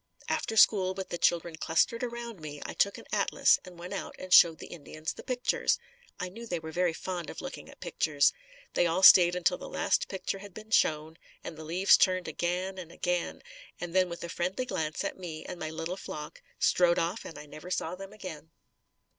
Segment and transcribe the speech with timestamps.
[0.27, 4.15] After school, with the children clustered around me, I took an atlas and went out
[4.17, 5.77] and showed the Indians the pictures.
[6.19, 8.33] I knew they were very fond of looking at pictures.
[8.73, 12.79] They all stayed until the last picture had been shown and the leaves turned again
[12.79, 13.43] and again
[13.79, 17.37] and then with a friendly glance at me and my little flock, strode off and
[17.37, 18.49] I never saw them again.